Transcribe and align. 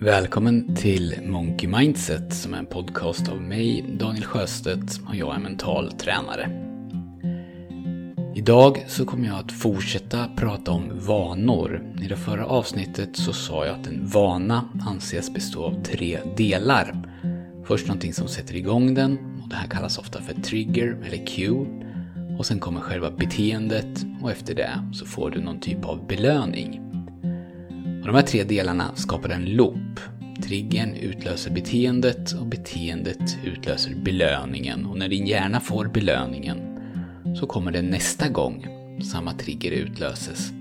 Välkommen 0.00 0.74
till 0.74 1.14
Monkey 1.22 1.68
Mindset 1.68 2.34
som 2.34 2.54
är 2.54 2.58
en 2.58 2.66
podcast 2.66 3.28
av 3.28 3.40
mig, 3.40 3.84
Daniel 3.98 4.24
Sjöstedt 4.24 5.00
och 5.08 5.16
jag 5.16 5.34
är 5.34 5.38
mental 5.38 5.92
tränare. 5.92 6.50
Idag 8.34 8.84
så 8.88 9.04
kommer 9.04 9.26
jag 9.28 9.38
att 9.38 9.52
fortsätta 9.52 10.28
prata 10.36 10.70
om 10.70 10.90
vanor. 10.92 11.82
I 12.02 12.06
det 12.06 12.16
förra 12.16 12.46
avsnittet 12.46 13.16
så 13.16 13.32
sa 13.32 13.66
jag 13.66 13.80
att 13.80 13.86
en 13.86 14.06
vana 14.06 14.68
anses 14.86 15.34
bestå 15.34 15.64
av 15.64 15.82
tre 15.82 16.18
delar. 16.36 16.96
Först 17.64 17.86
någonting 17.86 18.12
som 18.12 18.28
sätter 18.28 18.56
igång 18.56 18.94
den 18.94 19.18
och 19.42 19.48
det 19.48 19.56
här 19.56 19.68
kallas 19.68 19.98
ofta 19.98 20.22
för 20.22 20.34
trigger 20.34 20.96
eller 21.06 21.26
cue. 21.26 21.66
Och 22.38 22.46
sen 22.46 22.58
kommer 22.58 22.80
själva 22.80 23.10
beteendet 23.10 24.06
och 24.22 24.30
efter 24.30 24.54
det 24.54 24.90
så 24.92 25.06
får 25.06 25.30
du 25.30 25.40
någon 25.40 25.60
typ 25.60 25.84
av 25.84 26.06
belöning. 26.06 26.85
Och 28.06 28.12
de 28.12 28.18
här 28.18 28.26
tre 28.26 28.44
delarna 28.44 28.96
skapar 28.96 29.28
en 29.28 29.44
loop. 29.44 30.00
Triggern 30.42 30.94
utlöser 30.94 31.50
beteendet 31.50 32.32
och 32.32 32.46
beteendet 32.46 33.38
utlöser 33.44 33.94
belöningen. 33.94 34.86
Och 34.86 34.98
när 34.98 35.08
din 35.08 35.26
hjärna 35.26 35.60
får 35.60 35.84
belöningen 35.84 36.58
så 37.40 37.46
kommer 37.46 37.72
det 37.72 37.82
nästa 37.82 38.28
gång 38.28 38.66
samma 39.12 39.32
trigger 39.32 39.70
utlöses 39.70 40.52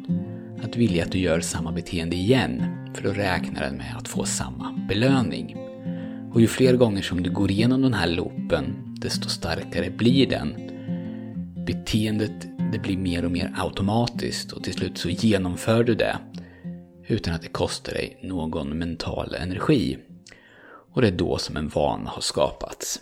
att 0.63 0.75
vilja 0.75 1.03
att 1.03 1.11
du 1.11 1.19
gör 1.19 1.39
samma 1.39 1.71
beteende 1.71 2.15
igen. 2.15 2.63
För 2.93 3.03
då 3.03 3.09
räknar 3.09 3.61
den 3.61 3.77
med 3.77 3.95
att 3.97 4.07
få 4.07 4.23
samma 4.23 4.73
belöning. 4.89 5.57
Och 6.33 6.41
ju 6.41 6.47
fler 6.47 6.75
gånger 6.75 7.01
som 7.01 7.23
du 7.23 7.31
går 7.31 7.51
igenom 7.51 7.81
den 7.81 7.93
här 7.93 8.07
loopen, 8.07 8.95
desto 9.01 9.29
starkare 9.29 9.89
blir 9.89 10.29
den. 10.29 10.55
Beteendet 11.65 12.47
det 12.71 12.79
blir 12.79 12.97
mer 12.97 13.25
och 13.25 13.31
mer 13.31 13.53
automatiskt 13.57 14.51
och 14.51 14.63
till 14.63 14.73
slut 14.73 14.97
så 14.97 15.09
genomför 15.09 15.83
du 15.83 15.95
det 15.95 16.17
utan 17.07 17.33
att 17.33 17.41
det 17.41 17.47
kostar 17.47 17.93
dig 17.93 18.17
någon 18.21 18.77
mental 18.77 19.35
energi. 19.35 19.97
Och 20.93 21.01
det 21.01 21.07
är 21.07 21.11
då 21.11 21.37
som 21.37 21.57
en 21.57 21.69
vana 21.69 22.09
har 22.09 22.21
skapats. 22.21 22.99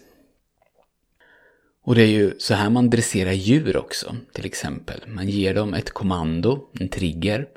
Och 1.84 1.96
det 1.96 2.02
är 2.02 2.08
ju 2.08 2.40
så 2.40 2.54
här 2.54 2.70
man 2.70 2.90
dresserar 2.90 3.32
djur 3.32 3.78
också, 3.78 4.16
till 4.34 4.46
exempel. 4.46 5.02
Man 5.08 5.30
ger 5.30 5.54
dem 5.54 5.74
ett 5.74 5.90
kommando, 5.90 6.70
en 6.80 6.90
trigger, 6.90 7.48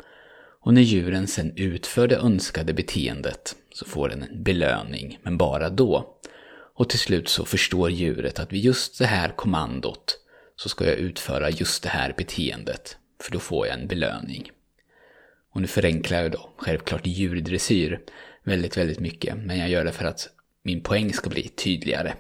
och 0.61 0.75
när 0.75 0.83
djuren 0.83 1.27
sen 1.27 1.53
utför 1.57 2.09
det 2.09 2.17
önskade 2.17 2.73
beteendet 2.73 3.57
så 3.73 3.85
får 3.85 4.09
den 4.09 4.23
en 4.23 4.43
belöning, 4.43 5.19
men 5.23 5.39
bara 5.39 5.71
då. 5.71 6.17
Och 6.75 6.89
till 6.89 6.99
slut 6.99 7.29
så 7.29 7.45
förstår 7.45 7.91
djuret 7.91 8.39
att 8.39 8.53
vid 8.53 8.65
just 8.65 8.99
det 8.99 9.07
här 9.07 9.29
kommandot 9.29 10.19
så 10.57 10.69
ska 10.69 10.85
jag 10.85 10.95
utföra 10.95 11.51
just 11.51 11.83
det 11.83 11.89
här 11.89 12.15
beteendet, 12.17 12.97
för 13.23 13.33
då 13.33 13.39
får 13.39 13.67
jag 13.67 13.81
en 13.81 13.89
belöning. 13.89 14.51
Och 15.57 15.63
nu 15.63 15.69
förenklar 15.69 16.23
jag 16.23 16.33
då 16.33 16.51
självklart 16.57 17.07
djurdressyr 17.07 18.01
väldigt, 18.45 18.77
väldigt 18.77 19.01
mycket. 19.01 19.37
Men 19.37 19.59
jag 19.59 19.69
gör 19.69 19.85
det 19.85 19.93
för 19.93 20.05
att 20.05 20.29
min 20.63 20.81
poäng 20.81 21.13
ska 21.13 21.31
bli 21.31 21.49
tydligare. 21.49 22.15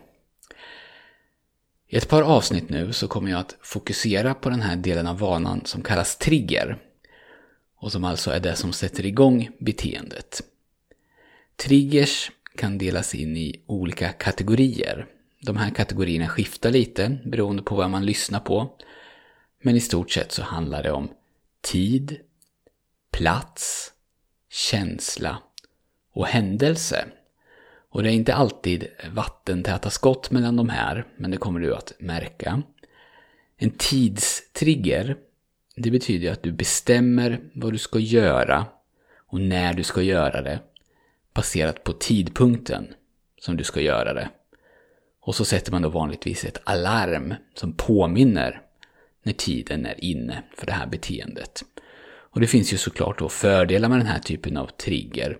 I 1.89 1.97
ett 1.97 2.09
par 2.09 2.23
avsnitt 2.23 2.69
nu 2.69 2.93
så 2.93 3.09
kommer 3.09 3.31
jag 3.31 3.41
att 3.41 3.57
fokusera 3.61 4.35
på 4.35 4.51
den 4.51 4.61
här 4.61 4.77
delen 4.77 5.07
av 5.07 5.19
vanan 5.19 5.61
som 5.65 5.83
kallas 5.83 6.19
trigger. 6.19 6.79
Och 7.77 7.93
som 7.93 8.05
alltså 8.05 8.31
är 8.31 8.41
det 8.41 8.57
som 8.57 8.73
sätter 8.73 9.07
igång 9.07 9.51
beteendet. 9.59 10.43
Triggers 11.57 12.31
kan 12.55 12.79
delas 12.79 13.15
in 13.15 13.37
i 13.37 13.63
olika 13.67 14.09
kategorier. 14.09 15.07
De 15.43 15.57
här 15.57 15.71
kategorierna 15.71 16.29
skiftar 16.29 16.71
lite 16.71 17.19
beroende 17.25 17.63
på 17.63 17.75
vad 17.75 17.91
man 17.91 18.07
lyssnar 18.07 18.41
på. 18.41 18.77
Men 19.63 19.77
i 19.77 19.81
stort 19.81 20.11
sett 20.11 20.33
så 20.33 20.43
handlar 20.43 20.83
det 20.83 20.93
om 20.93 21.09
tid, 21.61 22.21
plats, 23.17 23.93
känsla 24.49 25.39
och 26.13 26.27
händelse. 26.27 27.05
Och 27.89 28.03
det 28.03 28.11
är 28.11 28.13
inte 28.13 28.35
alltid 28.35 28.89
vattentäta 29.13 29.91
skott 29.91 30.31
mellan 30.31 30.57
de 30.57 30.69
här, 30.69 31.07
men 31.17 31.31
det 31.31 31.37
kommer 31.37 31.61
du 31.61 31.75
att 31.75 31.93
märka. 31.99 32.63
En 33.57 33.71
tidstrigger, 33.71 35.17
det 35.77 35.91
betyder 35.91 36.33
att 36.33 36.43
du 36.43 36.53
bestämmer 36.53 37.41
vad 37.55 37.73
du 37.73 37.79
ska 37.79 37.99
göra 37.99 38.67
och 39.17 39.41
när 39.41 39.75
du 39.75 39.83
ska 39.83 40.03
göra 40.03 40.43
det 40.43 40.61
baserat 41.35 41.85
på 41.85 41.93
tidpunkten 41.93 42.95
som 43.41 43.57
du 43.57 43.65
ska 43.65 43.81
göra 43.81 44.15
det. 44.15 44.29
Och 45.21 45.35
så 45.35 45.45
sätter 45.45 45.73
man 45.73 45.83
då 45.83 45.89
vanligtvis 45.89 46.45
ett 46.45 46.61
alarm 46.65 47.35
som 47.55 47.73
påminner 47.73 48.63
när 49.23 49.33
tiden 49.33 49.87
är 49.87 50.05
inne 50.05 50.43
för 50.57 50.67
det 50.67 50.73
här 50.73 50.87
beteendet. 50.87 51.65
Och 52.37 52.41
det 52.41 52.47
finns 52.47 52.73
ju 52.73 52.77
såklart 52.77 53.19
då 53.19 53.29
fördelar 53.29 53.89
med 53.89 53.99
den 53.99 54.07
här 54.07 54.19
typen 54.19 54.57
av 54.57 54.67
trigger. 54.67 55.39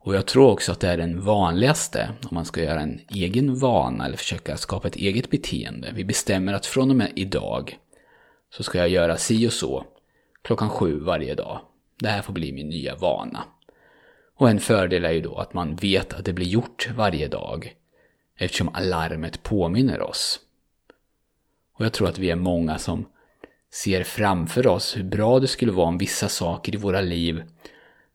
Och 0.00 0.14
jag 0.14 0.26
tror 0.26 0.50
också 0.50 0.72
att 0.72 0.80
det 0.80 0.88
är 0.88 0.96
den 0.96 1.20
vanligaste 1.20 2.10
om 2.22 2.28
man 2.30 2.44
ska 2.44 2.62
göra 2.62 2.80
en 2.80 3.00
egen 3.08 3.58
vana 3.58 4.06
eller 4.06 4.16
försöka 4.16 4.56
skapa 4.56 4.88
ett 4.88 4.96
eget 4.96 5.30
beteende. 5.30 5.92
Vi 5.94 6.04
bestämmer 6.04 6.52
att 6.52 6.66
från 6.66 6.90
och 6.90 6.96
med 6.96 7.12
idag 7.14 7.78
så 8.50 8.62
ska 8.62 8.78
jag 8.78 8.88
göra 8.88 9.16
si 9.16 9.48
och 9.48 9.52
så 9.52 9.84
klockan 10.42 10.68
sju 10.68 11.00
varje 11.00 11.34
dag. 11.34 11.60
Det 11.98 12.08
här 12.08 12.22
får 12.22 12.32
bli 12.32 12.52
min 12.52 12.68
nya 12.68 12.96
vana. 12.96 13.44
Och 14.36 14.50
en 14.50 14.60
fördel 14.60 15.04
är 15.04 15.12
ju 15.12 15.20
då 15.20 15.36
att 15.36 15.54
man 15.54 15.76
vet 15.76 16.12
att 16.12 16.24
det 16.24 16.32
blir 16.32 16.46
gjort 16.46 16.88
varje 16.96 17.28
dag 17.28 17.74
eftersom 18.38 18.74
alarmet 18.74 19.42
påminner 19.42 20.00
oss. 20.00 20.40
Och 21.74 21.84
jag 21.84 21.92
tror 21.92 22.08
att 22.08 22.18
vi 22.18 22.30
är 22.30 22.36
många 22.36 22.78
som 22.78 23.06
ser 23.74 24.04
framför 24.04 24.66
oss 24.66 24.96
hur 24.96 25.02
bra 25.02 25.40
det 25.40 25.48
skulle 25.48 25.72
vara 25.72 25.86
om 25.86 25.98
vissa 25.98 26.28
saker 26.28 26.74
i 26.74 26.78
våra 26.78 27.00
liv 27.00 27.42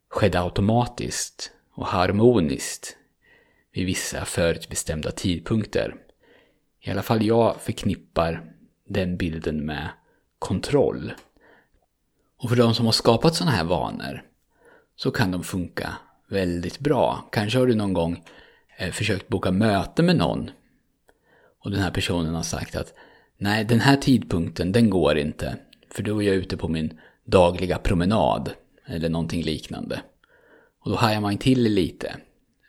skedde 0.09 0.42
automatiskt 0.42 1.52
och 1.74 1.88
harmoniskt 1.88 2.97
vid 3.74 3.86
vissa 3.86 4.25
förutbestämda 4.25 5.12
tidpunkter. 5.12 5.96
I 6.81 6.92
alla 6.92 7.02
fall 7.02 7.25
jag 7.25 7.62
förknippar 7.62 8.44
den 8.88 9.18
bilden 9.18 9.66
med 9.66 9.90
kontroll. 10.40 11.14
Och 12.38 12.50
för 12.50 12.56
de 12.56 12.74
som 12.75 12.86
har 12.86 12.94
skapat 12.94 13.36
sådana 13.36 13.52
här 13.52 13.64
vanor 13.64 14.24
så 14.96 15.12
kan 15.12 15.31
de 15.31 15.44
funka 15.44 15.94
väldigt 16.30 16.80
bra. 16.80 17.30
Kanske 17.31 17.59
har 17.59 17.68
du 17.68 17.75
någon 17.75 17.94
gång 17.94 18.24
eh, 18.78 18.92
försökt 18.92 19.28
boka 19.28 19.52
möte 19.52 20.03
med 20.03 20.16
någon 20.16 20.52
och 21.64 21.72
den 21.72 21.80
här 21.80 21.92
personen 21.92 22.36
har 22.36 22.44
sagt 22.44 22.75
att 22.75 22.94
Nej, 23.41 23.66
den 23.66 23.79
här 23.79 23.95
tidpunkten, 23.95 24.72
den 24.72 24.89
går 24.89 25.17
inte. 25.17 25.57
För 25.91 26.03
då 26.03 26.23
är 26.23 26.27
jag 26.27 26.35
ute 26.35 26.57
på 26.57 26.67
min 26.67 27.00
dagliga 27.25 27.77
promenad. 27.77 28.51
Eller 28.85 29.09
någonting 29.09 29.44
liknande. 29.44 30.01
Och 30.79 30.91
då 30.91 30.97
hajar 30.97 31.22
man 31.22 31.38
till 31.38 31.63
lite. 31.63 32.16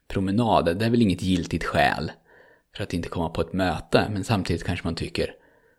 Promenad, 0.09 0.79
det 0.79 0.85
är 0.85 0.91
väl 0.91 1.03
inget 1.03 1.23
giltigt 1.23 1.65
skäl 1.65 2.13
för 2.77 2.83
att 2.83 2.95
inte 2.95 3.09
komma 3.09 3.29
på 3.29 3.41
ett 3.41 3.53
möte. 3.53 4.09
Men 4.13 4.25
samtidigt 4.25 4.65
kanske 4.65 4.87
man 4.87 4.95
tycker 4.95 5.35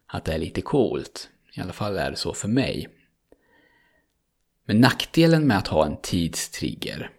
att 0.08 0.26
det 0.26 0.34
är 0.34 0.40
lite 0.40 0.62
coolt. 0.62 1.30
I 1.54 1.62
alla 1.62 1.74
fall 1.74 1.98
är 1.98 2.12
det 2.12 2.18
så 2.18 2.34
för 2.34 2.48
mig. 2.48 2.90
Men 4.66 4.82
nackdelen 4.82 5.48
med 5.48 5.58
att 5.58 5.68
ha 5.68 5.86
en 5.86 5.98
tidstrigger. 6.02 7.12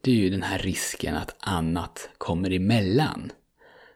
Det 0.00 0.10
är 0.10 0.14
ju 0.14 0.30
den 0.30 0.42
här 0.42 0.58
risken 0.58 1.14
att 1.14 1.36
annat 1.40 2.10
kommer 2.18 2.50
emellan. 2.50 3.32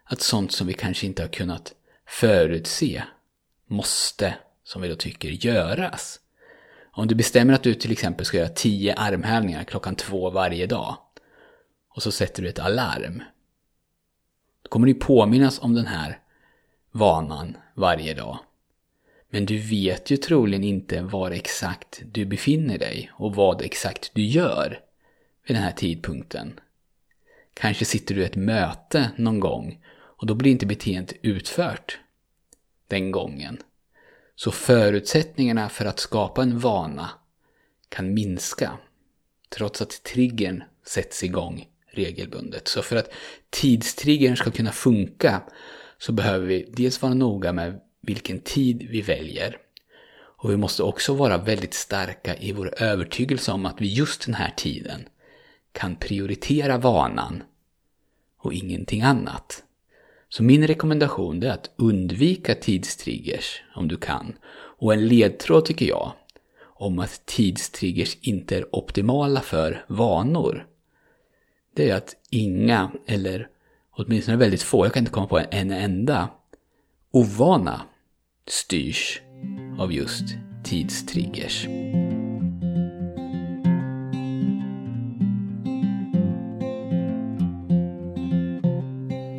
Att 0.04 0.20
sånt 0.20 0.52
som 0.52 0.66
vi 0.66 0.72
kanske 0.72 1.06
inte 1.06 1.22
har 1.22 1.28
kunnat 1.28 1.74
förutse 2.06 3.02
måste, 3.66 4.34
som 4.64 4.82
vi 4.82 4.88
då 4.88 4.96
tycker, 4.96 5.28
göras. 5.28 6.20
Om 6.92 7.06
du 7.06 7.14
bestämmer 7.14 7.54
att 7.54 7.62
du 7.62 7.74
till 7.74 7.92
exempel 7.92 8.26
ska 8.26 8.36
göra 8.36 8.48
10 8.48 8.94
armhävningar 8.94 9.64
klockan 9.64 9.96
två 9.96 10.30
varje 10.30 10.66
dag 10.66 10.96
och 11.88 12.02
så 12.02 12.12
sätter 12.12 12.42
du 12.42 12.48
ett 12.48 12.58
alarm. 12.58 13.22
Då 14.62 14.68
kommer 14.68 14.86
du 14.86 14.94
påminnas 14.94 15.62
om 15.62 15.74
den 15.74 15.86
här 15.86 16.18
vanan 16.90 17.56
varje 17.74 18.14
dag. 18.14 18.38
Men 19.30 19.46
du 19.46 19.58
vet 19.58 20.10
ju 20.10 20.16
troligen 20.16 20.64
inte 20.64 21.02
var 21.02 21.30
exakt 21.30 22.02
du 22.12 22.24
befinner 22.24 22.78
dig 22.78 23.10
och 23.14 23.34
vad 23.34 23.62
exakt 23.62 24.10
du 24.14 24.22
gör 24.22 24.80
vid 25.46 25.56
den 25.56 25.62
här 25.62 25.72
tidpunkten. 25.72 26.60
Kanske 27.54 27.84
sitter 27.84 28.14
du 28.14 28.22
i 28.22 28.24
ett 28.24 28.36
möte 28.36 29.10
någon 29.16 29.40
gång 29.40 29.84
och 29.94 30.26
då 30.26 30.34
blir 30.34 30.52
inte 30.52 30.66
beteendet 30.66 31.16
utfört 31.22 31.98
den 32.92 33.10
gången. 33.10 33.58
Så 34.34 34.50
förutsättningarna 34.50 35.68
för 35.68 35.84
att 35.84 35.98
skapa 35.98 36.42
en 36.42 36.58
vana 36.58 37.10
kan 37.88 38.14
minska 38.14 38.78
trots 39.48 39.82
att 39.82 40.02
triggern 40.02 40.62
sätts 40.86 41.24
igång 41.24 41.68
regelbundet. 41.86 42.68
Så 42.68 42.82
för 42.82 42.96
att 42.96 43.12
tidstriggern 43.50 44.36
ska 44.36 44.50
kunna 44.50 44.72
funka 44.72 45.42
så 45.98 46.12
behöver 46.12 46.46
vi 46.46 46.72
dels 46.72 47.02
vara 47.02 47.14
noga 47.14 47.52
med 47.52 47.80
vilken 48.00 48.40
tid 48.40 48.86
vi 48.90 49.00
väljer. 49.00 49.58
Och 50.42 50.50
vi 50.50 50.56
måste 50.56 50.82
också 50.82 51.14
vara 51.14 51.38
väldigt 51.38 51.74
starka 51.74 52.36
i 52.36 52.52
vår 52.52 52.82
övertygelse 52.82 53.52
om 53.52 53.66
att 53.66 53.80
vi 53.80 53.94
just 53.94 54.26
den 54.26 54.34
här 54.34 54.54
tiden 54.56 55.08
kan 55.72 55.96
prioritera 55.96 56.78
vanan 56.78 57.42
och 58.38 58.52
ingenting 58.52 59.02
annat. 59.02 59.64
Så 60.32 60.42
min 60.42 60.66
rekommendation 60.66 61.42
är 61.42 61.50
att 61.50 61.70
undvika 61.76 62.54
tidstriggers 62.54 63.62
om 63.74 63.88
du 63.88 63.96
kan. 63.96 64.32
Och 64.78 64.92
en 64.92 65.08
ledtråd 65.08 65.64
tycker 65.64 65.86
jag 65.86 66.12
om 66.62 66.98
att 66.98 67.26
tidstriggers 67.26 68.16
inte 68.20 68.56
är 68.56 68.74
optimala 68.74 69.40
för 69.40 69.84
vanor. 69.88 70.66
det 71.76 71.90
är 71.90 71.96
att 71.96 72.16
inga, 72.30 72.92
eller 73.06 73.48
åtminstone 73.90 74.36
väldigt 74.36 74.62
få, 74.62 74.86
jag 74.86 74.92
kan 74.92 75.00
inte 75.00 75.12
komma 75.12 75.26
på 75.26 75.40
en 75.50 75.70
enda, 75.70 76.28
ovana 77.10 77.82
styrs 78.46 79.20
av 79.78 79.92
just 79.92 80.24
tidstriggers. 80.64 81.66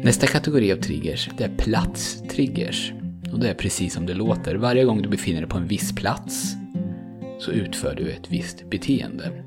Nästa 0.03 0.27
kategori 0.27 0.71
av 0.71 0.77
triggers, 0.77 1.29
det 1.37 1.43
är 1.43 1.57
platstriggers. 1.57 2.93
Och 3.31 3.39
det 3.39 3.49
är 3.49 3.53
precis 3.53 3.93
som 3.93 4.05
det 4.05 4.13
låter. 4.13 4.55
Varje 4.55 4.83
gång 4.83 5.01
du 5.01 5.09
befinner 5.09 5.41
dig 5.41 5.49
på 5.49 5.57
en 5.57 5.67
viss 5.67 5.95
plats 5.95 6.53
så 7.39 7.51
utför 7.51 7.95
du 7.95 8.11
ett 8.11 8.31
visst 8.31 8.69
beteende. 8.69 9.43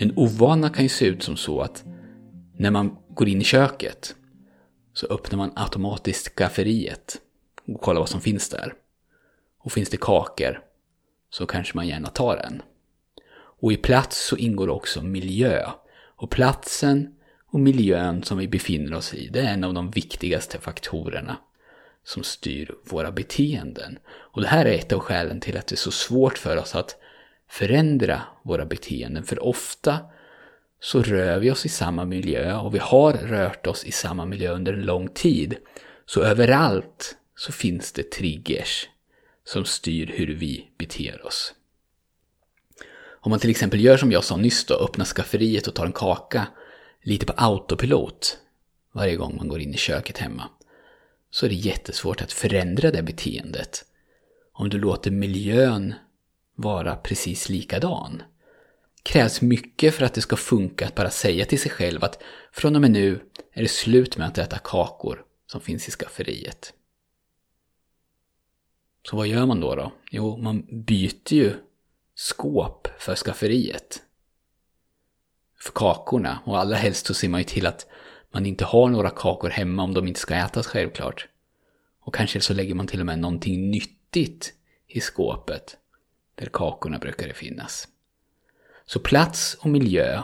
En 0.00 0.12
ovana 0.16 0.68
kan 0.68 0.82
ju 0.82 0.88
se 0.88 1.06
ut 1.06 1.22
som 1.22 1.36
så 1.36 1.60
att 1.60 1.84
när 2.56 2.70
man 2.70 2.96
går 3.08 3.28
in 3.28 3.40
i 3.40 3.44
köket 3.44 4.14
så 4.92 5.06
öppnar 5.06 5.36
man 5.36 5.52
automatiskt 5.56 6.34
skafferiet 6.34 7.20
och 7.66 7.80
kollar 7.80 8.00
vad 8.00 8.08
som 8.08 8.20
finns 8.20 8.48
där. 8.48 8.74
Och 9.58 9.72
finns 9.72 9.88
det 9.88 10.00
kakor 10.00 10.60
så 11.30 11.46
kanske 11.46 11.76
man 11.76 11.88
gärna 11.88 12.08
tar 12.08 12.36
en. 12.36 12.62
Och 13.60 13.72
i 13.72 13.76
plats 13.76 14.26
så 14.26 14.36
ingår 14.36 14.68
också 14.68 15.02
miljö. 15.02 15.70
Och 16.16 16.30
platsen 16.30 17.13
och 17.54 17.60
miljön 17.60 18.22
som 18.22 18.38
vi 18.38 18.48
befinner 18.48 18.94
oss 18.94 19.14
i, 19.14 19.28
det 19.28 19.40
är 19.40 19.52
en 19.52 19.64
av 19.64 19.74
de 19.74 19.90
viktigaste 19.90 20.58
faktorerna 20.58 21.36
som 22.04 22.22
styr 22.22 22.74
våra 22.84 23.12
beteenden. 23.12 23.98
Och 24.06 24.40
det 24.40 24.48
här 24.48 24.64
är 24.64 24.78
ett 24.78 24.92
av 24.92 25.00
skälen 25.00 25.40
till 25.40 25.56
att 25.56 25.66
det 25.66 25.74
är 25.74 25.76
så 25.76 25.90
svårt 25.90 26.38
för 26.38 26.56
oss 26.56 26.74
att 26.74 26.96
förändra 27.48 28.22
våra 28.42 28.64
beteenden. 28.64 29.24
För 29.24 29.44
ofta 29.44 29.98
så 30.80 31.02
rör 31.02 31.38
vi 31.38 31.50
oss 31.50 31.66
i 31.66 31.68
samma 31.68 32.04
miljö 32.04 32.56
och 32.56 32.74
vi 32.74 32.78
har 32.78 33.12
rört 33.12 33.66
oss 33.66 33.84
i 33.84 33.92
samma 33.92 34.24
miljö 34.24 34.52
under 34.52 34.72
en 34.72 34.82
lång 34.82 35.08
tid. 35.08 35.56
Så 36.06 36.22
överallt 36.22 37.16
så 37.36 37.52
finns 37.52 37.92
det 37.92 38.10
triggers 38.10 38.88
som 39.44 39.64
styr 39.64 40.12
hur 40.14 40.34
vi 40.34 40.68
beter 40.78 41.26
oss. 41.26 41.54
Om 43.10 43.30
man 43.30 43.38
till 43.38 43.50
exempel 43.50 43.80
gör 43.80 43.96
som 43.96 44.12
jag 44.12 44.24
sa 44.24 44.36
nyss 44.36 44.64
då, 44.64 44.74
öppnar 44.74 45.04
skafferiet 45.04 45.66
och 45.66 45.74
tar 45.74 45.86
en 45.86 45.92
kaka 45.92 46.46
lite 47.04 47.26
på 47.26 47.32
autopilot 47.36 48.38
varje 48.92 49.16
gång 49.16 49.36
man 49.36 49.48
går 49.48 49.60
in 49.60 49.74
i 49.74 49.76
köket 49.76 50.18
hemma, 50.18 50.48
så 51.30 51.46
är 51.46 51.50
det 51.50 51.54
jättesvårt 51.54 52.22
att 52.22 52.32
förändra 52.32 52.90
det 52.90 53.02
beteendet 53.02 53.84
om 54.52 54.68
du 54.68 54.78
låter 54.78 55.10
miljön 55.10 55.94
vara 56.54 56.96
precis 56.96 57.48
likadan. 57.48 58.22
krävs 59.02 59.40
mycket 59.42 59.94
för 59.94 60.04
att 60.04 60.14
det 60.14 60.20
ska 60.20 60.36
funka 60.36 60.86
att 60.86 60.94
bara 60.94 61.10
säga 61.10 61.44
till 61.44 61.60
sig 61.60 61.70
själv 61.70 62.04
att 62.04 62.22
från 62.52 62.74
och 62.74 62.80
med 62.80 62.90
nu 62.90 63.20
är 63.52 63.62
det 63.62 63.68
slut 63.68 64.16
med 64.16 64.26
att 64.26 64.38
äta 64.38 64.58
kakor 64.58 65.24
som 65.46 65.60
finns 65.60 65.88
i 65.88 65.90
skafferiet. 65.90 66.72
Så 69.10 69.16
vad 69.16 69.26
gör 69.26 69.46
man 69.46 69.60
då 69.60 69.74
då? 69.74 69.92
Jo, 70.10 70.36
man 70.36 70.84
byter 70.84 71.32
ju 71.32 71.54
skåp 72.14 72.88
för 72.98 73.14
skafferiet. 73.14 74.03
För 75.64 75.72
kakorna. 75.72 76.38
Och 76.44 76.58
allra 76.58 76.76
helst 76.76 77.06
så 77.06 77.14
ser 77.14 77.28
man 77.28 77.40
ju 77.40 77.44
till 77.44 77.66
att 77.66 77.86
man 78.32 78.46
inte 78.46 78.64
har 78.64 78.88
några 78.88 79.10
kakor 79.10 79.50
hemma 79.50 79.82
om 79.82 79.94
de 79.94 80.08
inte 80.08 80.20
ska 80.20 80.34
ätas 80.34 80.66
självklart. 80.66 81.28
Och 82.00 82.14
kanske 82.14 82.40
så 82.40 82.54
lägger 82.54 82.74
man 82.74 82.86
till 82.86 83.00
och 83.00 83.06
med 83.06 83.18
någonting 83.18 83.70
nyttigt 83.70 84.52
i 84.86 85.00
skåpet. 85.00 85.76
Där 86.34 86.46
kakorna 86.46 86.98
brukar 86.98 87.28
det 87.28 87.34
finnas. 87.34 87.88
Så 88.86 89.00
plats 89.00 89.54
och 89.60 89.70
miljö, 89.70 90.22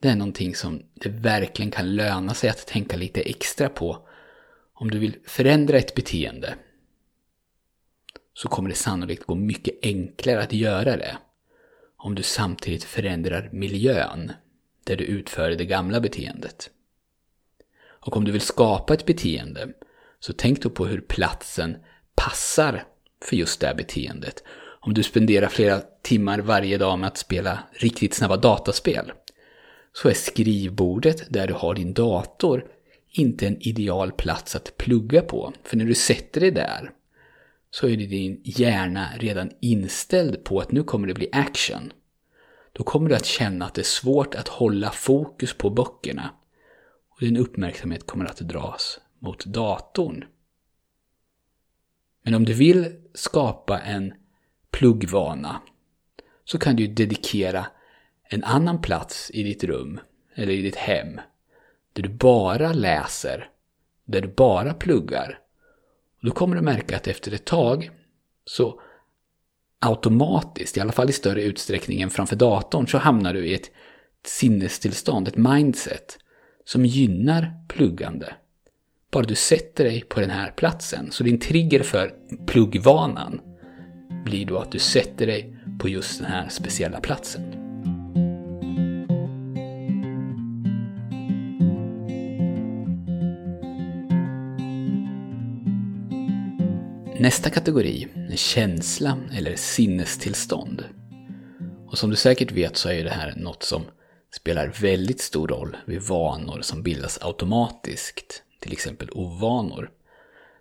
det 0.00 0.08
är 0.08 0.16
någonting 0.16 0.54
som 0.54 0.82
det 0.94 1.08
verkligen 1.08 1.70
kan 1.70 1.96
löna 1.96 2.34
sig 2.34 2.50
att 2.50 2.66
tänka 2.66 2.96
lite 2.96 3.20
extra 3.20 3.68
på 3.68 4.08
om 4.74 4.90
du 4.90 4.98
vill 4.98 5.16
förändra 5.26 5.78
ett 5.78 5.94
beteende 5.94 6.54
så 8.34 8.48
kommer 8.48 8.68
det 8.68 8.74
sannolikt 8.74 9.24
gå 9.24 9.34
mycket 9.34 9.74
enklare 9.82 10.42
att 10.42 10.52
göra 10.52 10.96
det 10.96 11.18
om 11.96 12.14
du 12.14 12.22
samtidigt 12.22 12.84
förändrar 12.84 13.50
miljön 13.52 14.32
där 14.90 14.96
du 14.96 15.04
utför 15.04 15.50
det 15.50 15.64
gamla 15.64 16.00
beteendet. 16.00 16.70
Och 17.82 18.16
om 18.16 18.24
du 18.24 18.32
vill 18.32 18.40
skapa 18.40 18.94
ett 18.94 19.06
beteende 19.06 19.68
så 20.20 20.32
tänk 20.32 20.62
då 20.62 20.70
på 20.70 20.86
hur 20.86 21.00
platsen 21.00 21.76
passar 22.14 22.84
för 23.24 23.36
just 23.36 23.60
det 23.60 23.74
beteendet. 23.76 24.44
Om 24.80 24.94
du 24.94 25.02
spenderar 25.02 25.48
flera 25.48 25.80
timmar 26.02 26.38
varje 26.38 26.78
dag 26.78 26.98
med 26.98 27.06
att 27.06 27.16
spela 27.16 27.58
riktigt 27.72 28.14
snabba 28.14 28.36
dataspel 28.36 29.12
så 29.92 30.08
är 30.08 30.14
skrivbordet 30.14 31.32
där 31.32 31.46
du 31.46 31.54
har 31.54 31.74
din 31.74 31.92
dator 31.92 32.64
inte 33.10 33.46
en 33.46 33.56
ideal 33.60 34.12
plats 34.12 34.56
att 34.56 34.76
plugga 34.76 35.22
på. 35.22 35.52
För 35.64 35.76
när 35.76 35.84
du 35.84 35.94
sätter 35.94 36.40
dig 36.40 36.50
där 36.50 36.90
så 37.70 37.88
är 37.88 37.96
din 37.96 38.40
hjärna 38.44 39.08
redan 39.18 39.50
inställd 39.60 40.44
på 40.44 40.60
att 40.60 40.72
nu 40.72 40.82
kommer 40.82 41.08
det 41.08 41.14
bli 41.14 41.28
action. 41.32 41.92
Då 42.72 42.84
kommer 42.84 43.08
du 43.08 43.16
att 43.16 43.24
känna 43.24 43.64
att 43.64 43.74
det 43.74 43.80
är 43.80 43.84
svårt 43.84 44.34
att 44.34 44.48
hålla 44.48 44.90
fokus 44.90 45.54
på 45.54 45.70
böckerna 45.70 46.30
och 47.08 47.20
din 47.20 47.36
uppmärksamhet 47.36 48.06
kommer 48.06 48.24
att 48.24 48.38
dras 48.38 49.00
mot 49.18 49.44
datorn. 49.44 50.24
Men 52.22 52.34
om 52.34 52.44
du 52.44 52.52
vill 52.52 53.00
skapa 53.14 53.80
en 53.80 54.14
pluggvana 54.70 55.62
så 56.44 56.58
kan 56.58 56.76
du 56.76 56.86
dedikera 56.86 57.66
en 58.22 58.44
annan 58.44 58.80
plats 58.80 59.30
i 59.30 59.42
ditt 59.42 59.64
rum 59.64 60.00
eller 60.34 60.52
i 60.52 60.62
ditt 60.62 60.76
hem 60.76 61.20
där 61.92 62.02
du 62.02 62.08
bara 62.08 62.72
läser, 62.72 63.50
där 64.04 64.20
du 64.20 64.28
bara 64.28 64.74
pluggar 64.74 65.40
och 66.20 66.26
då 66.26 66.32
kommer 66.32 66.56
du 66.56 66.62
märka 66.62 66.96
att 66.96 67.08
efter 67.08 67.34
ett 67.34 67.44
tag 67.44 67.90
så 68.44 68.80
automatiskt, 69.80 70.76
i 70.76 70.80
alla 70.80 70.92
fall 70.92 71.10
i 71.10 71.12
större 71.12 71.42
utsträckning 71.42 72.00
än 72.00 72.10
framför 72.10 72.36
datorn, 72.36 72.86
så 72.86 72.98
hamnar 72.98 73.34
du 73.34 73.46
i 73.46 73.54
ett 73.54 73.70
sinnestillstånd, 74.26 75.28
ett 75.28 75.36
mindset 75.36 76.18
som 76.64 76.86
gynnar 76.86 77.52
pluggande. 77.68 78.34
Bara 79.12 79.24
du 79.24 79.34
sätter 79.34 79.84
dig 79.84 80.00
på 80.00 80.20
den 80.20 80.30
här 80.30 80.50
platsen. 80.50 81.10
Så 81.10 81.24
din 81.24 81.38
trigger 81.38 81.82
för 81.82 82.12
pluggvanan 82.46 83.40
blir 84.24 84.46
då 84.46 84.58
att 84.58 84.72
du 84.72 84.78
sätter 84.78 85.26
dig 85.26 85.56
på 85.78 85.88
just 85.88 86.20
den 86.20 86.30
här 86.30 86.48
speciella 86.48 87.00
platsen. 87.00 87.69
Nästa 97.20 97.50
kategori 97.50 98.08
är 98.30 98.36
känsla 98.36 99.18
eller 99.32 99.56
sinnestillstånd. 99.56 100.84
Och 101.86 101.98
som 101.98 102.10
du 102.10 102.16
säkert 102.16 102.52
vet 102.52 102.76
så 102.76 102.88
är 102.88 103.04
det 103.04 103.10
här 103.10 103.34
något 103.36 103.62
som 103.62 103.82
spelar 104.34 104.72
väldigt 104.80 105.20
stor 105.20 105.48
roll 105.48 105.76
vid 105.86 106.02
vanor 106.02 106.60
som 106.62 106.82
bildas 106.82 107.18
automatiskt, 107.22 108.42
till 108.60 108.72
exempel 108.72 109.10
ovanor. 109.12 109.90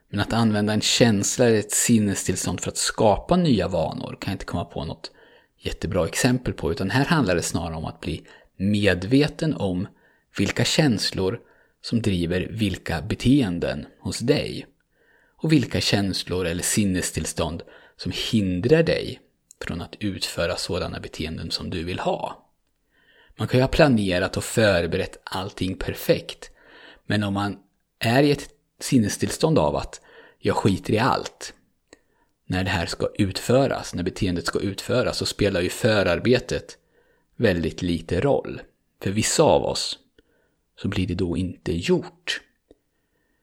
Men 0.09 0.19
att 0.19 0.33
använda 0.33 0.73
en 0.73 0.81
känsla 0.81 1.45
eller 1.45 1.59
ett 1.59 1.71
sinnestillstånd 1.71 2.61
för 2.61 2.71
att 2.71 2.77
skapa 2.77 3.35
nya 3.35 3.67
vanor 3.67 4.17
kan 4.21 4.31
jag 4.31 4.35
inte 4.35 4.45
komma 4.45 4.65
på 4.65 4.85
något 4.85 5.11
jättebra 5.59 6.07
exempel 6.07 6.53
på, 6.53 6.71
utan 6.71 6.89
här 6.89 7.05
handlar 7.05 7.35
det 7.35 7.41
snarare 7.41 7.75
om 7.75 7.85
att 7.85 8.01
bli 8.01 8.23
medveten 8.57 9.53
om 9.53 9.87
vilka 10.37 10.63
känslor 10.63 11.39
som 11.81 12.01
driver 12.01 12.47
vilka 12.51 13.01
beteenden 13.01 13.85
hos 13.99 14.19
dig 14.19 14.65
och 15.41 15.51
vilka 15.51 15.81
känslor 15.81 16.45
eller 16.45 16.63
sinnestillstånd 16.63 17.63
som 17.97 18.11
hindrar 18.31 18.83
dig 18.83 19.19
från 19.61 19.81
att 19.81 19.95
utföra 19.99 20.55
sådana 20.55 20.99
beteenden 20.99 21.51
som 21.51 21.69
du 21.69 21.83
vill 21.83 21.99
ha. 21.99 22.49
Man 23.35 23.47
kan 23.47 23.57
ju 23.57 23.63
ha 23.63 23.67
planerat 23.67 24.37
och 24.37 24.43
förberett 24.43 25.17
allting 25.23 25.75
perfekt, 25.75 26.51
men 27.05 27.23
om 27.23 27.33
man 27.33 27.57
är 27.99 28.23
i 28.23 28.31
ett 28.31 28.49
sinnestillstånd 28.79 29.59
av 29.59 29.75
att 29.75 30.01
jag 30.39 30.55
skiter 30.55 30.93
i 30.93 30.99
allt, 30.99 31.53
när 32.45 32.63
det 32.63 32.69
här 32.69 32.85
ska 32.85 33.07
utföras, 33.17 33.93
när 33.93 34.03
beteendet 34.03 34.45
ska 34.45 34.59
utföras, 34.59 35.17
så 35.17 35.25
spelar 35.25 35.61
ju 35.61 35.69
förarbetet 35.69 36.77
väldigt 37.35 37.81
lite 37.81 38.21
roll. 38.21 38.61
För 39.03 39.11
vissa 39.11 39.43
av 39.43 39.65
oss 39.65 39.99
så 40.81 40.87
blir 40.87 41.07
det 41.07 41.15
då 41.15 41.37
inte 41.37 41.71
gjort. 41.71 42.41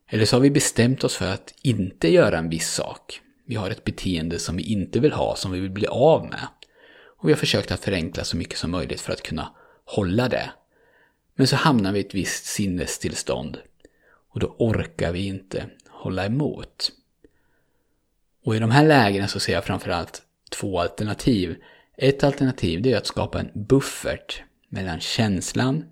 Eller 0.09 0.25
så 0.25 0.37
har 0.37 0.41
vi 0.41 0.51
bestämt 0.51 1.05
oss 1.05 1.17
för 1.17 1.33
att 1.33 1.55
inte 1.63 2.09
göra 2.09 2.39
en 2.39 2.49
viss 2.49 2.71
sak. 2.71 3.21
Vi 3.45 3.55
har 3.55 3.71
ett 3.71 3.85
beteende 3.85 4.39
som 4.39 4.57
vi 4.57 4.63
inte 4.63 5.01
vill 5.01 5.13
ha, 5.13 5.37
som 5.37 5.53
vi 5.53 5.61
vill 5.61 5.71
bli 5.71 5.87
av 5.87 6.25
med. 6.25 6.47
Och 7.19 7.29
vi 7.29 7.33
har 7.33 7.39
försökt 7.39 7.71
att 7.71 7.85
förenkla 7.85 8.25
så 8.25 8.37
mycket 8.37 8.59
som 8.59 8.71
möjligt 8.71 9.01
för 9.01 9.13
att 9.13 9.23
kunna 9.23 9.55
hålla 9.85 10.29
det. 10.29 10.51
Men 11.35 11.47
så 11.47 11.57
hamnar 11.57 11.93
vi 11.93 11.99
i 11.99 12.03
ett 12.03 12.15
visst 12.15 12.45
sinnestillstånd. 12.45 13.59
Och 14.29 14.41
då 14.41 14.57
orkar 14.59 15.13
vi 15.13 15.27
inte 15.27 15.67
hålla 15.89 16.27
emot. 16.27 16.93
Och 18.45 18.57
i 18.57 18.59
de 18.59 18.71
här 18.71 18.87
lägena 18.87 19.29
så 19.29 19.41
ser 19.41 19.53
jag 19.53 19.65
framförallt 19.65 20.23
två 20.51 20.81
alternativ. 20.81 21.57
Ett 21.97 22.25
alternativ 22.25 22.83
det 22.83 22.93
är 22.93 22.97
att 22.97 23.07
skapa 23.07 23.41
en 23.41 23.51
buffert 23.55 24.43
mellan 24.69 25.01
känslan, 25.01 25.85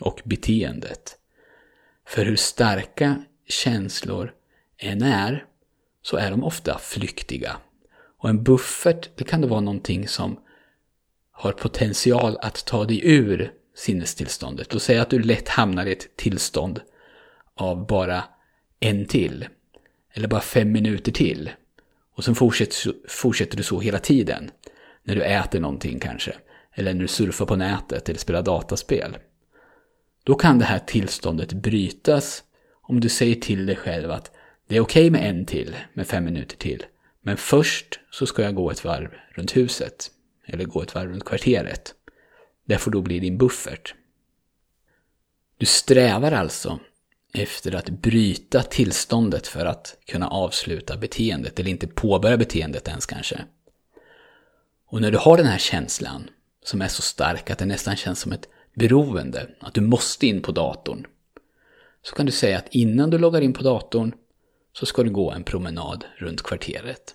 och 0.00 0.22
beteendet. 0.24 1.18
För 2.06 2.24
hur 2.24 2.36
starka 2.36 3.24
känslor 3.48 4.32
än 4.78 5.02
är, 5.02 5.44
så 6.02 6.16
är 6.16 6.30
de 6.30 6.44
ofta 6.44 6.78
flyktiga. 6.78 7.56
Och 8.18 8.28
en 8.28 8.44
buffert, 8.44 9.10
det 9.16 9.24
kan 9.24 9.40
då 9.40 9.48
vara 9.48 9.60
någonting 9.60 10.08
som 10.08 10.40
har 11.32 11.52
potential 11.52 12.38
att 12.40 12.64
ta 12.64 12.84
dig 12.84 13.00
ur 13.04 13.52
sinnestillståndet. 13.74 14.72
Låt 14.72 14.82
säga 14.82 15.02
att 15.02 15.10
du 15.10 15.22
lätt 15.22 15.48
hamnar 15.48 15.86
i 15.86 15.92
ett 15.92 16.16
tillstånd 16.16 16.80
av 17.54 17.86
bara 17.86 18.24
en 18.80 19.06
till. 19.06 19.48
Eller 20.12 20.28
bara 20.28 20.40
fem 20.40 20.72
minuter 20.72 21.12
till. 21.12 21.50
Och 22.14 22.24
sen 22.24 22.34
fortsätter, 22.34 22.92
fortsätter 23.08 23.56
du 23.56 23.62
så 23.62 23.80
hela 23.80 23.98
tiden. 23.98 24.50
När 25.02 25.14
du 25.14 25.22
äter 25.22 25.60
någonting 25.60 26.00
kanske. 26.00 26.34
Eller 26.72 26.94
när 26.94 27.00
du 27.00 27.08
surfar 27.08 27.46
på 27.46 27.56
nätet 27.56 28.08
eller 28.08 28.18
spelar 28.18 28.42
dataspel. 28.42 29.16
Då 30.24 30.34
kan 30.34 30.58
det 30.58 30.64
här 30.64 30.78
tillståndet 30.78 31.52
brytas 31.52 32.42
om 32.88 33.00
du 33.00 33.08
säger 33.08 33.34
till 33.34 33.66
dig 33.66 33.76
själv 33.76 34.10
att 34.10 34.30
det 34.66 34.76
är 34.76 34.80
okej 34.80 35.02
okay 35.06 35.10
med 35.10 35.30
en 35.30 35.46
till, 35.46 35.76
med 35.92 36.06
fem 36.06 36.24
minuter 36.24 36.56
till. 36.56 36.86
Men 37.20 37.36
först 37.36 38.00
så 38.10 38.26
ska 38.26 38.42
jag 38.42 38.54
gå 38.54 38.70
ett 38.70 38.84
varv 38.84 39.14
runt 39.34 39.56
huset. 39.56 40.10
Eller 40.46 40.64
gå 40.64 40.82
ett 40.82 40.94
varv 40.94 41.10
runt 41.10 41.24
kvarteret. 41.24 41.94
Det 42.64 42.78
får 42.78 42.90
då 42.90 43.02
bli 43.02 43.20
din 43.20 43.38
buffert. 43.38 43.94
Du 45.58 45.66
strävar 45.66 46.32
alltså 46.32 46.80
efter 47.32 47.74
att 47.74 47.88
bryta 47.88 48.62
tillståndet 48.62 49.46
för 49.46 49.66
att 49.66 49.96
kunna 50.06 50.28
avsluta 50.28 50.96
beteendet, 50.96 51.60
eller 51.60 51.70
inte 51.70 51.86
påbörja 51.86 52.36
beteendet 52.36 52.88
ens 52.88 53.06
kanske. 53.06 53.44
Och 54.86 55.00
när 55.00 55.10
du 55.10 55.18
har 55.18 55.36
den 55.36 55.46
här 55.46 55.58
känslan, 55.58 56.30
som 56.64 56.82
är 56.82 56.88
så 56.88 57.02
stark 57.02 57.50
att 57.50 57.58
det 57.58 57.66
nästan 57.66 57.96
känns 57.96 58.20
som 58.20 58.32
ett 58.32 58.48
beroende, 58.74 59.48
att 59.60 59.74
du 59.74 59.80
måste 59.80 60.26
in 60.26 60.42
på 60.42 60.52
datorn, 60.52 61.06
så 62.06 62.14
kan 62.14 62.26
du 62.26 62.32
säga 62.32 62.58
att 62.58 62.68
innan 62.74 63.10
du 63.10 63.18
loggar 63.18 63.40
in 63.40 63.52
på 63.52 63.62
datorn 63.62 64.14
så 64.72 64.86
ska 64.86 65.02
du 65.02 65.10
gå 65.10 65.30
en 65.30 65.44
promenad 65.44 66.04
runt 66.16 66.42
kvarteret. 66.42 67.14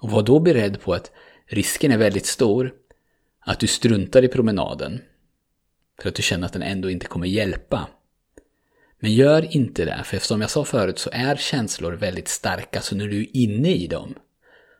Och 0.00 0.10
var 0.10 0.22
då 0.22 0.40
beredd 0.40 0.80
på 0.80 0.94
att 0.94 1.10
risken 1.46 1.92
är 1.92 1.98
väldigt 1.98 2.26
stor 2.26 2.74
att 3.40 3.60
du 3.60 3.66
struntar 3.66 4.24
i 4.24 4.28
promenaden 4.28 5.00
för 6.02 6.08
att 6.08 6.14
du 6.14 6.22
känner 6.22 6.46
att 6.46 6.52
den 6.52 6.62
ändå 6.62 6.90
inte 6.90 7.06
kommer 7.06 7.26
hjälpa. 7.26 7.88
Men 8.98 9.14
gör 9.14 9.56
inte 9.56 9.84
det, 9.84 10.02
för 10.04 10.18
som 10.18 10.40
jag 10.40 10.50
sa 10.50 10.64
förut 10.64 10.98
så 10.98 11.10
är 11.12 11.36
känslor 11.36 11.92
väldigt 11.92 12.28
starka, 12.28 12.80
så 12.80 12.96
när 12.96 13.06
du 13.06 13.20
är 13.20 13.36
inne 13.36 13.74
i 13.74 13.86
dem 13.86 14.14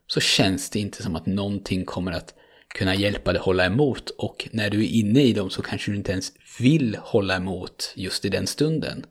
så 0.07 0.21
känns 0.21 0.71
det 0.71 0.79
inte 0.79 1.03
som 1.03 1.17
att 1.17 1.27
någonting 1.27 1.85
kommer 1.85 2.13
att 2.13 2.35
kunna 2.77 2.95
hjälpa 2.95 3.33
dig 3.33 3.43
hålla 3.43 3.67
emot 3.67 4.11
och 4.11 4.49
när 4.53 4.71
du 4.71 4.85
är 4.85 4.89
inne 4.89 5.23
i 5.23 5.33
dem 5.33 5.51
så 5.51 5.63
kanske 5.63 5.91
du 5.91 5.97
inte 5.97 6.13
ens 6.13 6.33
vill 6.61 6.97
hålla 7.03 7.37
emot 7.37 7.93
just 7.95 8.25
i 8.25 8.29
den 8.29 8.47
stunden. 8.47 9.07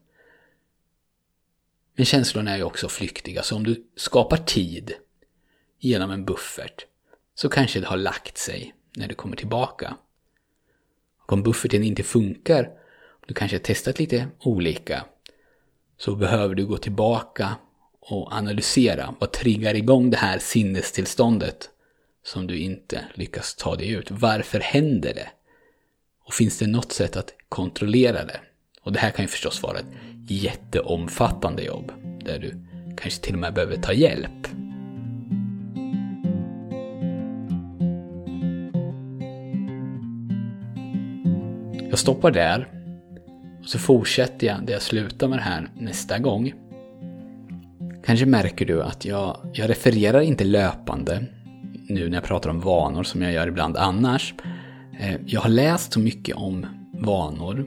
Men 1.96 2.06
känslorna 2.06 2.52
är 2.52 2.58
ju 2.58 2.64
också 2.64 2.90
flyktiga, 2.90 3.44
så 3.44 3.56
om 3.56 3.64
du 3.64 3.88
skapar 3.96 4.38
tid 4.38 4.94
genom 5.80 6.12
en 6.12 6.26
buffert 6.26 6.86
så 7.36 7.50
kanske 7.50 7.80
det 7.80 7.88
har 7.88 7.98
lagt 7.98 8.38
sig 8.38 8.74
när 8.96 9.08
du 9.08 9.16
kommer 9.16 9.36
tillbaka. 9.36 9.98
Och 11.22 11.34
om 11.34 11.44
bufferten 11.44 11.84
inte 11.84 12.04
funkar, 12.04 12.70
du 13.28 13.34
kanske 13.34 13.58
har 13.58 13.64
testat 13.64 14.00
lite 14.00 14.28
olika, 14.40 15.06
så 15.98 16.16
behöver 16.16 16.56
du 16.56 16.66
gå 16.66 16.78
tillbaka 16.78 17.56
och 18.00 18.34
analysera 18.34 19.16
vad 19.20 19.32
triggar 19.32 19.74
igång 19.74 20.10
det 20.10 20.18
här 20.18 20.40
sinnestillståndet 20.40 21.70
som 22.25 22.48
du 22.48 22.58
inte 22.58 23.05
lyckas 23.13 23.55
ta 23.55 23.75
dig 23.75 23.89
ut. 23.89 24.12
Varför 24.12 24.60
händer 24.60 25.13
det? 25.13 25.27
Och 26.25 26.34
finns 26.34 26.60
det 26.60 26.67
något 26.67 26.91
sätt 26.91 27.15
att 27.17 27.34
kontrollera 27.50 28.25
det? 28.25 28.39
Och 28.82 28.91
det 28.91 29.00
här 29.00 29.12
kan 29.12 29.25
ju 29.25 29.29
förstås 29.29 29.63
vara 29.63 29.79
ett 29.79 29.86
jätteomfattande 30.27 31.63
jobb 31.63 31.91
där 32.25 32.39
du 32.39 32.65
kanske 32.98 33.22
till 33.22 33.34
och 33.34 33.39
med 33.39 33.53
behöver 33.53 33.77
ta 33.77 33.94
hjälp. 33.94 34.48
Jag 41.89 42.00
stoppar 42.00 42.32
där 42.32 42.67
och 43.62 43.70
så 43.70 43.79
fortsätter 43.79 44.48
jag 44.48 44.65
där 44.65 44.74
jag 44.74 44.82
slutar 44.82 45.27
med 45.27 45.38
det 45.38 45.44
här 45.44 45.70
nästa 45.79 46.20
gång. 46.20 46.53
Kanske 48.05 48.25
märker 48.25 48.65
du 48.65 48.84
att 48.84 49.05
jag, 49.05 49.51
jag 49.53 49.70
refererar 49.70 50.22
inte 50.22 50.44
löpande 50.44 51.25
nu 51.88 52.10
när 52.10 52.18
jag 52.18 52.24
pratar 52.24 52.50
om 52.50 52.60
vanor 52.60 53.04
som 53.04 53.22
jag 53.22 53.34
gör 53.34 53.48
ibland 53.48 53.77
annars. 53.77 54.34
Eh, 55.00 55.15
jag 55.25 55.42
har 55.42 55.50
läst 55.50 55.94
så 55.94 56.00
mycket 56.00 56.36
om 56.36 56.65
vanor 56.94 57.65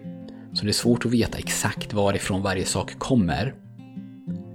så 0.52 0.64
det 0.64 0.70
är 0.70 0.72
svårt 0.72 1.06
att 1.06 1.12
veta 1.12 1.38
exakt 1.38 1.92
varifrån 1.92 2.42
varje 2.42 2.64
sak 2.64 2.98
kommer. 2.98 3.54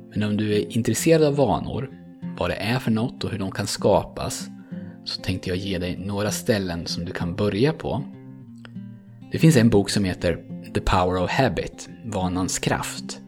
Men 0.10 0.24
om 0.24 0.38
du 0.38 0.54
är 0.54 0.78
intresserad 0.78 1.24
av 1.24 1.36
vanor, 1.36 1.90
vad 2.38 2.50
det 2.50 2.56
är 2.56 2.80
för 2.80 2.92
något 2.92 3.24
och 3.24 3.32
hur 3.32 3.40
de 3.40 3.52
kan 3.52 3.68
skapas, 3.68 4.48
så 5.06 5.22
tänkte 5.22 5.50
jag 5.50 5.58
ge 5.58 5.78
dig 5.78 5.98
några 5.98 6.32
ställen 6.32 6.86
som 6.86 7.06
du 7.06 7.12
kan 7.12 7.36
börja 7.36 7.74
på. 7.74 8.04
Det 9.32 9.40
finns 9.40 9.58
en 9.58 9.70
bok 9.70 9.90
som 9.90 10.04
heter 10.04 10.40
The 10.74 10.82
Power 10.82 11.24
of 11.24 11.32
Habit, 11.32 11.90
Vanans 12.06 12.60
kraft. 12.60 13.20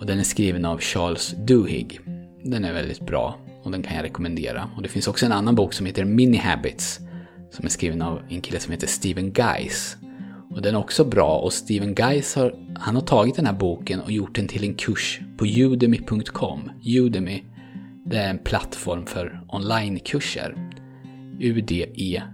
Och 0.00 0.06
den 0.06 0.18
är 0.18 0.24
skriven 0.24 0.64
av 0.64 0.80
Charles 0.80 1.34
Duhigg. 1.38 2.00
Den 2.44 2.64
är 2.64 2.72
väldigt 2.72 3.06
bra 3.06 3.43
och 3.64 3.70
den 3.70 3.82
kan 3.82 3.96
jag 3.96 4.04
rekommendera. 4.04 4.68
Och 4.76 4.82
det 4.82 4.88
finns 4.88 5.08
också 5.08 5.26
en 5.26 5.32
annan 5.32 5.54
bok 5.54 5.72
som 5.72 5.86
heter 5.86 6.04
Mini 6.04 6.36
Habits 6.36 7.00
som 7.54 7.64
är 7.64 7.68
skriven 7.68 8.02
av 8.02 8.22
en 8.28 8.40
kille 8.40 8.60
som 8.60 8.72
heter 8.72 8.86
Steven 8.86 9.32
Geis. 9.36 9.96
Och 10.50 10.62
den 10.62 10.74
är 10.74 10.78
också 10.78 11.04
bra 11.04 11.38
och 11.38 11.52
Steven 11.52 11.94
Geis 11.94 12.34
har, 12.34 12.54
han 12.78 12.94
har 12.94 13.02
tagit 13.02 13.36
den 13.36 13.46
här 13.46 13.52
boken 13.52 14.00
och 14.00 14.12
gjort 14.12 14.34
den 14.34 14.48
till 14.48 14.64
en 14.64 14.74
kurs 14.74 15.20
på 15.36 15.46
udemy.com. 15.46 16.70
Udemy, 16.84 17.42
det 18.06 18.16
är 18.16 18.30
en 18.30 18.38
plattform 18.38 19.06
för 19.06 19.40
onlinekurser. 19.48 20.70
U-D-E-M-Y.com. 21.40 22.28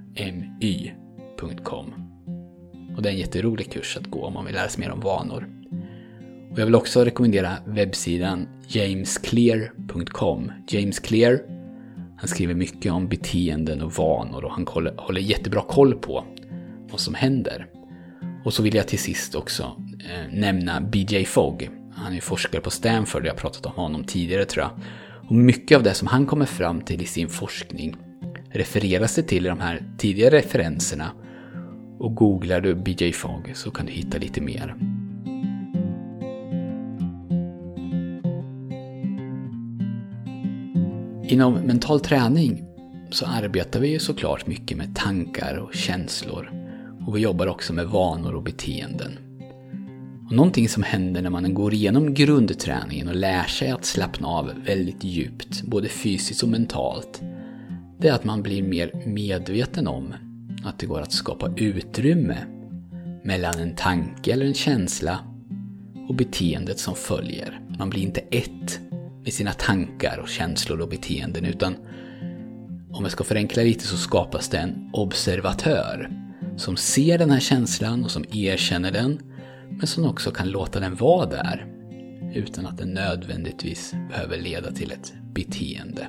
Och 2.97 3.03
det 3.03 3.09
är 3.09 3.13
en 3.13 3.19
jätterolig 3.19 3.73
kurs 3.73 3.97
att 3.97 4.07
gå 4.07 4.25
om 4.25 4.35
man 4.35 4.45
vill 4.45 4.55
lära 4.55 4.69
sig 4.69 4.81
mer 4.81 4.91
om 4.91 5.01
vanor. 5.01 5.60
Och 6.51 6.59
jag 6.59 6.65
vill 6.65 6.75
också 6.75 7.05
rekommendera 7.05 7.57
webbsidan 7.67 8.49
jamesclear.com. 8.69 10.53
James 10.69 10.99
Clear, 10.99 11.41
han 12.19 12.29
skriver 12.29 12.55
mycket 12.55 12.93
om 12.93 13.09
beteenden 13.09 13.83
och 13.83 13.93
vanor 13.93 14.45
och 14.45 14.53
han 14.53 14.67
håller, 14.97 15.21
jättebra 15.21 15.63
koll 15.63 15.95
på 15.95 16.25
vad 16.91 17.01
som 17.01 17.15
händer. 17.15 17.67
Och 18.45 18.55
så 18.55 18.63
vill 18.63 18.75
jag 18.75 18.89
till 18.89 18.99
sist 18.99 19.35
också 19.35 19.63
eh, 20.11 20.39
nämna 20.39 20.81
BJ 20.81 21.25
Fogg. 21.25 21.71
Han 21.95 22.13
är 22.13 22.21
forskare 22.21 22.61
på 22.61 22.71
Stanford, 22.71 23.27
jag 23.27 23.33
har 23.33 23.39
pratat 23.39 23.67
om 23.67 23.73
honom 23.73 24.05
tidigare 24.05 24.45
tror 24.45 24.65
jag. 24.65 24.71
Och 25.29 25.35
mycket 25.35 25.77
av 25.77 25.83
det 25.83 25.95
som 25.95 26.09
han 26.09 26.27
kommer 26.27 26.47
fram 26.47 26.81
till 26.81 27.03
i 27.03 27.07
sin 27.07 27.29
forskning 27.29 27.97
refereras 28.51 29.15
det 29.15 29.23
till 29.23 29.47
i 29.47 29.49
de 29.49 29.61
här 29.61 29.83
tidigare 29.99 30.37
referenserna. 30.37 31.13
Och 31.99 32.15
googlar 32.15 32.61
du 32.61 32.75
BJ 32.75 33.13
Fogg 33.13 33.53
så 33.55 33.71
kan 33.71 33.87
du 33.87 33.93
hitta 33.93 34.19
lite 34.19 34.41
mer. 34.41 34.90
Inom 41.31 41.55
mental 41.55 42.01
träning 42.01 42.65
så 43.11 43.27
arbetar 43.27 43.81
vi 43.81 43.89
ju 43.89 43.99
såklart 43.99 44.47
mycket 44.47 44.77
med 44.77 44.97
tankar 44.97 45.57
och 45.57 45.75
känslor. 45.75 46.51
Och 47.07 47.17
vi 47.17 47.21
jobbar 47.21 47.47
också 47.47 47.73
med 47.73 47.87
vanor 47.87 48.35
och 48.35 48.43
beteenden. 48.43 49.19
Och 50.27 50.33
någonting 50.37 50.69
som 50.69 50.83
händer 50.83 51.23
när 51.23 51.31
man 51.31 51.55
går 51.55 51.75
igenom 51.75 52.15
grundträningen 52.15 53.09
och 53.09 53.15
lär 53.15 53.45
sig 53.45 53.71
att 53.71 53.85
slappna 53.85 54.29
av 54.29 54.53
väldigt 54.67 55.05
djupt, 55.05 55.63
både 55.63 55.89
fysiskt 55.89 56.43
och 56.43 56.49
mentalt, 56.49 57.23
det 57.99 58.09
är 58.09 58.13
att 58.13 58.25
man 58.25 58.43
blir 58.43 58.63
mer 58.63 59.03
medveten 59.07 59.87
om 59.87 60.15
att 60.65 60.79
det 60.79 60.87
går 60.87 61.01
att 61.01 61.13
skapa 61.13 61.53
utrymme 61.57 62.37
mellan 63.25 63.59
en 63.59 63.75
tanke 63.75 64.33
eller 64.33 64.47
en 64.47 64.55
känsla 64.55 65.19
och 66.09 66.15
beteendet 66.15 66.79
som 66.79 66.95
följer. 66.95 67.61
Man 67.79 67.91
blir 67.91 68.03
inte 68.03 68.21
ett 68.21 68.81
med 69.25 69.33
sina 69.33 69.53
tankar 69.53 70.19
och 70.19 70.29
känslor 70.29 70.81
och 70.81 70.89
beteenden 70.89 71.45
utan 71.45 71.77
om 72.93 73.03
jag 73.03 73.13
ska 73.13 73.25
förenkla 73.25 73.63
lite 73.63 73.87
så 73.87 73.97
skapas 73.97 74.49
det 74.49 74.59
en 74.59 74.91
observatör 74.93 76.11
som 76.57 76.77
ser 76.77 77.19
den 77.19 77.31
här 77.31 77.41
känslan 77.41 78.05
och 78.05 78.11
som 78.11 78.25
erkänner 78.33 78.91
den 78.91 79.21
men 79.71 79.87
som 79.87 80.05
också 80.05 80.31
kan 80.31 80.51
låta 80.51 80.81
den 80.81 80.95
vara 80.95 81.27
där 81.27 81.67
utan 82.35 82.67
att 82.67 82.79
den 82.79 82.89
nödvändigtvis 82.89 83.95
behöver 84.11 84.37
leda 84.39 84.73
till 84.73 84.93
ett 84.93 85.13
beteende. 85.35 86.07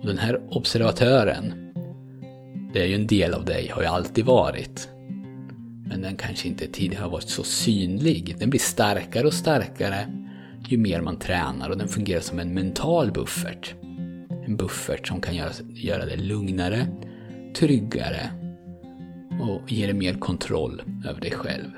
Och 0.00 0.06
den 0.06 0.18
här 0.18 0.40
observatören, 0.56 1.72
det 2.72 2.82
är 2.82 2.86
ju 2.86 2.94
en 2.94 3.06
del 3.06 3.34
av 3.34 3.44
dig, 3.44 3.68
har 3.68 3.82
ju 3.82 3.88
alltid 3.88 4.24
varit. 4.24 4.88
Men 5.86 6.02
den 6.02 6.16
kanske 6.16 6.48
inte 6.48 6.66
tidigare 6.66 7.02
har 7.02 7.10
varit 7.10 7.28
så 7.28 7.42
synlig. 7.42 8.36
Den 8.38 8.50
blir 8.50 8.60
starkare 8.60 9.26
och 9.26 9.34
starkare 9.34 10.23
ju 10.72 10.78
mer 10.78 11.00
man 11.00 11.18
tränar 11.18 11.70
och 11.70 11.78
den 11.78 11.88
fungerar 11.88 12.20
som 12.20 12.38
en 12.38 12.54
mental 12.54 13.12
buffert. 13.12 13.74
En 14.46 14.56
buffert 14.56 15.08
som 15.08 15.20
kan 15.20 15.36
göra, 15.36 15.50
göra 15.68 16.06
det 16.06 16.16
lugnare, 16.16 16.86
tryggare 17.56 18.30
och 19.40 19.72
ge 19.72 19.86
dig 19.86 19.94
mer 19.94 20.14
kontroll 20.14 20.82
över 21.08 21.20
dig 21.20 21.30
själv. 21.30 21.70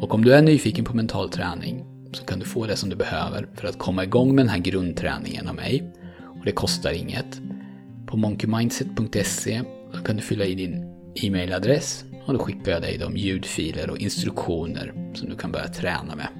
Och 0.00 0.14
om 0.14 0.24
du 0.24 0.34
är 0.34 0.42
nyfiken 0.42 0.84
på 0.84 0.96
mental 0.96 1.30
träning 1.30 1.84
så 2.12 2.24
kan 2.24 2.38
du 2.38 2.44
få 2.44 2.66
det 2.66 2.76
som 2.76 2.90
du 2.90 2.96
behöver 2.96 3.48
för 3.54 3.68
att 3.68 3.78
komma 3.78 4.04
igång 4.04 4.34
med 4.34 4.44
den 4.44 4.50
här 4.50 4.58
grundträningen 4.58 5.48
av 5.48 5.54
mig. 5.54 5.92
Och 6.20 6.44
det 6.44 6.52
kostar 6.52 6.92
inget. 6.92 7.40
På 8.06 8.16
monkeymindset.se 8.16 9.62
kan 10.04 10.16
du 10.16 10.22
fylla 10.22 10.44
i 10.44 10.54
din 10.54 10.84
e-mailadress 11.14 12.04
och 12.26 12.32
då 12.32 12.38
skickar 12.38 12.72
jag 12.72 12.82
dig 12.82 12.98
de 12.98 13.16
ljudfiler 13.16 13.90
och 13.90 13.98
instruktioner 13.98 15.12
som 15.14 15.28
du 15.28 15.36
kan 15.36 15.52
börja 15.52 15.68
träna 15.68 16.16
med. 16.16 16.39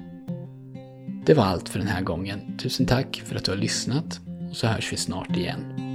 Det 1.25 1.33
var 1.33 1.43
allt 1.43 1.69
för 1.69 1.79
den 1.79 1.87
här 1.87 2.01
gången. 2.01 2.57
Tusen 2.57 2.85
tack 2.85 3.21
för 3.25 3.35
att 3.35 3.45
du 3.45 3.51
har 3.51 3.57
lyssnat 3.57 4.19
och 4.49 4.55
så 4.55 4.67
hörs 4.67 4.93
vi 4.93 4.97
snart 4.97 5.37
igen. 5.37 5.90